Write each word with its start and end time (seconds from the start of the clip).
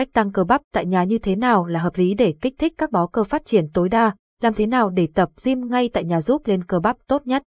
Cách 0.00 0.12
tăng 0.12 0.32
cơ 0.32 0.44
bắp 0.44 0.62
tại 0.72 0.86
nhà 0.86 1.04
như 1.04 1.18
thế 1.18 1.36
nào 1.36 1.66
là 1.66 1.80
hợp 1.80 1.96
lý 1.96 2.14
để 2.14 2.34
kích 2.40 2.54
thích 2.58 2.74
các 2.78 2.90
bó 2.90 3.06
cơ 3.06 3.24
phát 3.24 3.44
triển 3.44 3.68
tối 3.74 3.88
đa, 3.88 4.14
làm 4.42 4.54
thế 4.54 4.66
nào 4.66 4.90
để 4.90 5.08
tập 5.14 5.30
gym 5.44 5.68
ngay 5.70 5.90
tại 5.92 6.04
nhà 6.04 6.20
giúp 6.20 6.42
lên 6.44 6.64
cơ 6.64 6.80
bắp 6.80 6.96
tốt 7.06 7.26
nhất. 7.26 7.42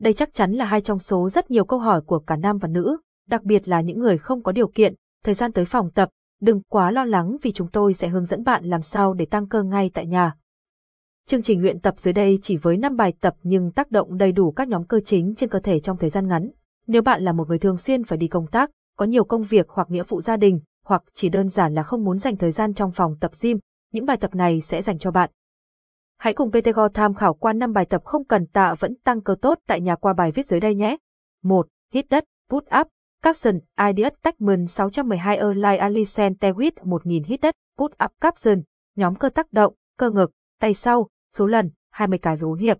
Đây 0.00 0.12
chắc 0.12 0.32
chắn 0.32 0.52
là 0.52 0.64
hai 0.64 0.80
trong 0.80 0.98
số 0.98 1.28
rất 1.28 1.50
nhiều 1.50 1.64
câu 1.64 1.78
hỏi 1.78 2.00
của 2.00 2.18
cả 2.18 2.36
nam 2.36 2.58
và 2.58 2.68
nữ, 2.68 2.98
đặc 3.28 3.42
biệt 3.42 3.68
là 3.68 3.80
những 3.80 3.98
người 3.98 4.18
không 4.18 4.42
có 4.42 4.52
điều 4.52 4.68
kiện, 4.68 4.94
thời 5.24 5.34
gian 5.34 5.52
tới 5.52 5.64
phòng 5.64 5.90
tập, 5.90 6.08
đừng 6.40 6.62
quá 6.62 6.90
lo 6.90 7.04
lắng 7.04 7.36
vì 7.42 7.52
chúng 7.52 7.68
tôi 7.68 7.94
sẽ 7.94 8.08
hướng 8.08 8.24
dẫn 8.24 8.44
bạn 8.44 8.64
làm 8.64 8.82
sao 8.82 9.14
để 9.14 9.26
tăng 9.26 9.48
cơ 9.48 9.62
ngay 9.62 9.90
tại 9.94 10.06
nhà. 10.06 10.34
Chương 11.26 11.42
trình 11.42 11.62
luyện 11.62 11.80
tập 11.80 11.94
dưới 11.98 12.12
đây 12.12 12.38
chỉ 12.42 12.56
với 12.56 12.76
5 12.76 12.96
bài 12.96 13.12
tập 13.20 13.34
nhưng 13.42 13.72
tác 13.72 13.90
động 13.90 14.16
đầy 14.16 14.32
đủ 14.32 14.50
các 14.50 14.68
nhóm 14.68 14.84
cơ 14.84 15.00
chính 15.00 15.34
trên 15.34 15.50
cơ 15.50 15.60
thể 15.60 15.80
trong 15.80 15.96
thời 15.96 16.10
gian 16.10 16.28
ngắn. 16.28 16.50
Nếu 16.86 17.02
bạn 17.02 17.22
là 17.22 17.32
một 17.32 17.48
người 17.48 17.58
thường 17.58 17.76
xuyên 17.76 18.04
phải 18.04 18.18
đi 18.18 18.28
công 18.28 18.46
tác, 18.46 18.70
có 18.96 19.06
nhiều 19.06 19.24
công 19.24 19.42
việc 19.42 19.68
hoặc 19.68 19.90
nghĩa 19.90 20.04
vụ 20.08 20.20
gia 20.20 20.36
đình, 20.36 20.60
hoặc 20.88 21.02
chỉ 21.14 21.28
đơn 21.28 21.48
giản 21.48 21.74
là 21.74 21.82
không 21.82 22.04
muốn 22.04 22.18
dành 22.18 22.36
thời 22.36 22.50
gian 22.50 22.74
trong 22.74 22.92
phòng 22.92 23.16
tập 23.20 23.30
gym, 23.42 23.58
những 23.92 24.06
bài 24.06 24.16
tập 24.16 24.34
này 24.34 24.60
sẽ 24.60 24.82
dành 24.82 24.98
cho 24.98 25.10
bạn. 25.10 25.30
Hãy 26.18 26.34
cùng 26.34 26.50
PTGO 26.50 26.88
tham 26.88 27.14
khảo 27.14 27.34
qua 27.34 27.52
5 27.52 27.72
bài 27.72 27.84
tập 27.84 28.04
không 28.04 28.24
cần 28.24 28.46
tạ 28.46 28.74
vẫn 28.78 28.94
tăng 29.04 29.20
cơ 29.20 29.34
tốt 29.42 29.58
tại 29.66 29.80
nhà 29.80 29.96
qua 29.96 30.12
bài 30.12 30.32
viết 30.32 30.46
dưới 30.46 30.60
đây 30.60 30.74
nhé. 30.74 30.96
1. 31.42 31.68
Hít 31.92 32.08
đất, 32.08 32.24
put 32.50 32.64
up, 32.80 32.88
Capson, 33.22 33.58
Ideas 33.88 34.12
Techman 34.22 34.66
612 34.66 35.36
Erlai 35.36 35.78
Alicent 35.78 36.40
Tewit 36.40 36.72
1000 36.82 37.24
hít 37.24 37.40
đất, 37.40 37.54
put 37.78 37.92
up 38.04 38.10
Capson, 38.20 38.62
nhóm 38.96 39.14
cơ 39.14 39.28
tác 39.28 39.52
động, 39.52 39.74
cơ 39.98 40.10
ngực, 40.10 40.30
tay 40.60 40.74
sau, 40.74 41.08
số 41.34 41.46
lần, 41.46 41.70
20 41.90 42.18
cái 42.18 42.36
với 42.36 42.48
4 42.48 42.58
hiệp. 42.58 42.78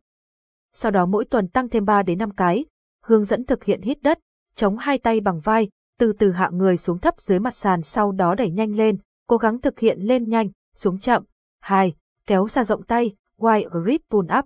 Sau 0.74 0.90
đó 0.90 1.06
mỗi 1.06 1.24
tuần 1.24 1.48
tăng 1.48 1.68
thêm 1.68 1.84
3 1.84 2.02
đến 2.02 2.18
5 2.18 2.30
cái, 2.30 2.64
hướng 3.04 3.24
dẫn 3.24 3.44
thực 3.44 3.64
hiện 3.64 3.82
hít 3.82 4.02
đất, 4.02 4.18
chống 4.54 4.76
hai 4.76 4.98
tay 4.98 5.20
bằng 5.20 5.40
vai, 5.40 5.68
từ 5.98 6.12
từ 6.12 6.30
hạ 6.30 6.50
người 6.52 6.76
xuống 6.76 6.98
thấp 6.98 7.20
dưới 7.20 7.38
mặt 7.38 7.56
sàn 7.56 7.82
sau 7.82 8.12
đó 8.12 8.34
đẩy 8.34 8.50
nhanh 8.50 8.76
lên, 8.76 8.98
cố 9.26 9.36
gắng 9.36 9.60
thực 9.60 9.78
hiện 9.78 10.00
lên 10.00 10.28
nhanh, 10.28 10.48
xuống 10.74 10.98
chậm. 10.98 11.22
2. 11.60 11.94
Kéo 12.26 12.48
xa 12.48 12.64
rộng 12.64 12.82
tay, 12.82 13.14
wide 13.38 13.68
grip 13.68 14.00
pull 14.10 14.28
up. 14.38 14.44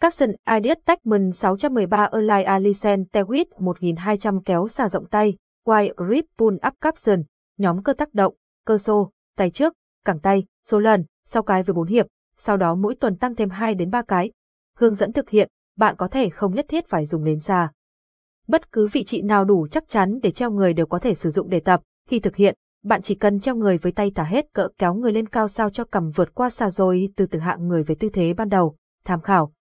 Capson 0.00 0.30
Ideas 0.56 0.78
Techman 0.84 1.32
613 1.32 2.08
Erlai 2.12 2.44
Alicent 2.44 3.06
Tewit 3.12 3.44
1200 3.58 4.42
kéo 4.42 4.68
xa 4.68 4.88
rộng 4.88 5.06
tay, 5.06 5.36
wide 5.66 5.92
grip 5.96 6.24
pull 6.38 6.54
up 6.66 6.74
capson, 6.80 7.22
nhóm 7.58 7.82
cơ 7.82 7.92
tác 7.92 8.14
động, 8.14 8.34
cơ 8.66 8.78
xô, 8.78 9.10
tay 9.36 9.50
trước, 9.50 9.74
cẳng 10.04 10.18
tay, 10.20 10.44
số 10.64 10.78
lần, 10.78 11.04
sau 11.24 11.42
cái 11.42 11.62
với 11.62 11.74
4 11.74 11.86
hiệp, 11.86 12.06
sau 12.36 12.56
đó 12.56 12.74
mỗi 12.74 12.94
tuần 12.94 13.16
tăng 13.16 13.34
thêm 13.34 13.50
2 13.50 13.74
đến 13.74 13.90
3 13.90 14.02
cái. 14.02 14.30
Hướng 14.76 14.94
dẫn 14.94 15.12
thực 15.12 15.30
hiện, 15.30 15.48
bạn 15.76 15.96
có 15.96 16.08
thể 16.08 16.30
không 16.30 16.54
nhất 16.54 16.66
thiết 16.68 16.88
phải 16.88 17.06
dùng 17.06 17.24
nến 17.24 17.40
xa. 17.40 17.72
Bất 18.50 18.72
cứ 18.72 18.88
vị 18.92 19.04
trí 19.04 19.22
nào 19.22 19.44
đủ 19.44 19.66
chắc 19.70 19.88
chắn 19.88 20.18
để 20.22 20.30
treo 20.30 20.50
người 20.50 20.72
đều 20.72 20.86
có 20.86 20.98
thể 20.98 21.14
sử 21.14 21.30
dụng 21.30 21.48
để 21.48 21.60
tập. 21.60 21.80
Khi 22.08 22.20
thực 22.20 22.36
hiện, 22.36 22.54
bạn 22.84 23.02
chỉ 23.02 23.14
cần 23.14 23.40
treo 23.40 23.54
người 23.54 23.78
với 23.78 23.92
tay 23.92 24.12
thả 24.14 24.24
hết 24.24 24.46
cỡ 24.52 24.68
kéo 24.78 24.94
người 24.94 25.12
lên 25.12 25.28
cao 25.28 25.48
sao 25.48 25.70
cho 25.70 25.84
cầm 25.84 26.10
vượt 26.10 26.34
qua 26.34 26.50
xa 26.50 26.70
rồi 26.70 27.08
từ 27.16 27.26
từ 27.26 27.38
hạ 27.38 27.56
người 27.60 27.82
về 27.82 27.94
tư 27.94 28.08
thế 28.12 28.32
ban 28.32 28.48
đầu. 28.48 28.76
Tham 29.04 29.20
khảo. 29.20 29.52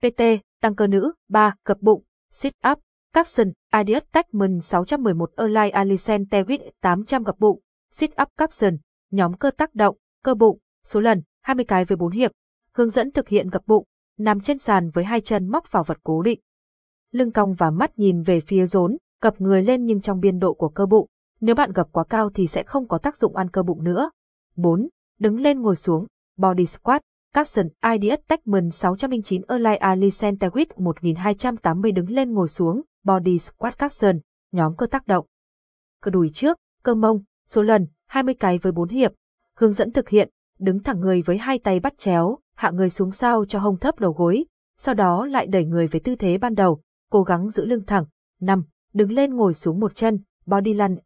PT, 0.00 0.22
tăng 0.60 0.74
cơ 0.74 0.86
nữ, 0.86 1.12
3, 1.28 1.54
cập 1.64 1.80
bụng, 1.80 2.02
sit 2.32 2.52
up, 2.70 2.78
capson, 3.12 3.52
Ideas 3.78 4.02
Techman 4.12 4.60
611 4.60 5.30
Erlai 5.36 5.70
Alicent 5.70 6.28
Tewit 6.30 6.70
800 6.80 7.22
gập 7.22 7.38
bụng, 7.38 7.60
sit 7.92 8.10
up 8.22 8.28
capson, 8.36 8.76
nhóm 9.10 9.36
cơ 9.36 9.50
tác 9.50 9.74
động, 9.74 9.96
cơ 10.24 10.34
bụng, 10.34 10.58
số 10.84 11.00
lần, 11.00 11.22
20 11.42 11.64
cái 11.64 11.84
với 11.84 11.96
4 11.96 12.12
hiệp. 12.12 12.30
Hướng 12.74 12.90
dẫn 12.90 13.12
thực 13.12 13.28
hiện 13.28 13.48
gập 13.48 13.62
bụng, 13.66 13.84
nằm 14.18 14.40
trên 14.40 14.58
sàn 14.58 14.90
với 14.90 15.04
hai 15.04 15.20
chân 15.20 15.48
móc 15.48 15.72
vào 15.72 15.84
vật 15.84 15.98
cố 16.02 16.22
định 16.22 16.40
lưng 17.12 17.32
cong 17.32 17.54
và 17.54 17.70
mắt 17.70 17.98
nhìn 17.98 18.22
về 18.22 18.40
phía 18.40 18.66
rốn, 18.66 18.96
gập 19.20 19.40
người 19.40 19.62
lên 19.62 19.84
nhưng 19.84 20.00
trong 20.00 20.20
biên 20.20 20.38
độ 20.38 20.54
của 20.54 20.68
cơ 20.68 20.86
bụng. 20.86 21.06
Nếu 21.40 21.54
bạn 21.54 21.72
gập 21.72 21.92
quá 21.92 22.04
cao 22.04 22.30
thì 22.34 22.46
sẽ 22.46 22.62
không 22.62 22.88
có 22.88 22.98
tác 22.98 23.16
dụng 23.16 23.36
ăn 23.36 23.50
cơ 23.50 23.62
bụng 23.62 23.84
nữa. 23.84 24.10
4. 24.56 24.88
Đứng 25.18 25.40
lên 25.40 25.60
ngồi 25.60 25.76
xuống, 25.76 26.06
body 26.36 26.66
squat, 26.66 27.02
caption 27.34 27.68
IDS 27.92 28.28
Techman 28.28 28.70
609 28.70 29.42
Erlai 29.48 29.76
Ali 29.76 30.08
Centewit 30.08 30.66
1280 30.76 31.92
đứng 31.92 32.10
lên 32.10 32.32
ngồi 32.32 32.48
xuống, 32.48 32.82
body 33.04 33.38
squat 33.38 33.78
caption, 33.78 34.18
nhóm 34.52 34.76
cơ 34.76 34.86
tác 34.86 35.06
động. 35.06 35.26
Cơ 36.02 36.10
đùi 36.10 36.30
trước, 36.34 36.58
cơ 36.82 36.94
mông, 36.94 37.22
số 37.48 37.62
lần, 37.62 37.86
20 38.06 38.34
cái 38.34 38.58
với 38.58 38.72
4 38.72 38.88
hiệp. 38.88 39.12
Hướng 39.58 39.72
dẫn 39.72 39.92
thực 39.92 40.08
hiện, 40.08 40.30
đứng 40.58 40.82
thẳng 40.82 41.00
người 41.00 41.22
với 41.22 41.38
hai 41.38 41.58
tay 41.58 41.80
bắt 41.80 41.98
chéo, 41.98 42.38
hạ 42.56 42.70
người 42.70 42.90
xuống 42.90 43.10
sao 43.10 43.44
cho 43.44 43.58
hông 43.58 43.78
thấp 43.78 44.00
đầu 44.00 44.12
gối, 44.12 44.44
sau 44.78 44.94
đó 44.94 45.26
lại 45.26 45.46
đẩy 45.46 45.64
người 45.64 45.86
về 45.86 46.00
tư 46.04 46.14
thế 46.16 46.38
ban 46.38 46.54
đầu, 46.54 46.80
cố 47.12 47.22
gắng 47.22 47.50
giữ 47.50 47.64
lưng 47.64 47.82
thẳng. 47.86 48.04
nằm, 48.40 48.64
Đứng 48.92 49.12
lên 49.12 49.34
ngồi 49.34 49.54
xuống 49.54 49.80
một 49.80 49.94
chân, 49.94 50.18
body 50.46 50.74
lăn. 50.74 50.96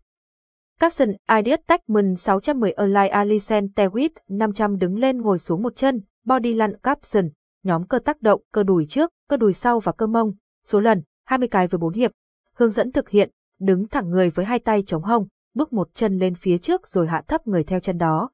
Capson 0.80 1.08
Ideas 1.36 1.60
Techman 1.66 2.16
610 2.16 2.72
Align 2.72 3.10
Alicent 3.10 3.70
Tewit 3.74 4.10
500 4.28 4.78
đứng 4.78 4.98
lên 4.98 5.20
ngồi 5.20 5.38
xuống 5.38 5.62
một 5.62 5.76
chân, 5.76 6.00
body 6.24 6.54
lăn 6.54 6.76
capson, 6.82 7.28
nhóm 7.62 7.86
cơ 7.86 7.98
tác 7.98 8.22
động, 8.22 8.42
cơ 8.52 8.62
đùi 8.62 8.86
trước, 8.86 9.10
cơ 9.28 9.36
đùi 9.36 9.52
sau 9.52 9.80
và 9.80 9.92
cơ 9.92 10.06
mông, 10.06 10.32
số 10.64 10.80
lần, 10.80 11.02
20 11.24 11.48
cái 11.48 11.66
với 11.66 11.78
4 11.78 11.92
hiệp. 11.92 12.10
Hướng 12.54 12.70
dẫn 12.70 12.92
thực 12.92 13.08
hiện, 13.08 13.30
đứng 13.60 13.88
thẳng 13.88 14.10
người 14.10 14.30
với 14.30 14.44
hai 14.44 14.58
tay 14.58 14.82
chống 14.86 15.02
hông, 15.02 15.26
bước 15.54 15.72
một 15.72 15.94
chân 15.94 16.18
lên 16.18 16.34
phía 16.34 16.58
trước 16.58 16.88
rồi 16.88 17.06
hạ 17.06 17.22
thấp 17.28 17.46
người 17.46 17.64
theo 17.64 17.80
chân 17.80 17.98
đó. 17.98 18.30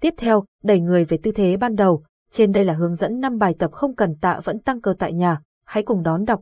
Tiếp 0.00 0.14
theo, 0.16 0.44
đẩy 0.62 0.80
người 0.80 1.04
về 1.04 1.18
tư 1.22 1.32
thế 1.32 1.56
ban 1.56 1.74
đầu, 1.74 2.04
trên 2.30 2.52
đây 2.52 2.64
là 2.64 2.74
hướng 2.74 2.94
dẫn 2.94 3.20
5 3.20 3.38
bài 3.38 3.54
tập 3.58 3.72
không 3.72 3.94
cần 3.94 4.14
tạ 4.20 4.40
vẫn 4.44 4.58
tăng 4.58 4.80
cơ 4.80 4.94
tại 4.98 5.12
nhà, 5.12 5.40
hãy 5.66 5.82
cùng 5.82 6.02
đón 6.02 6.24
đọc 6.24 6.34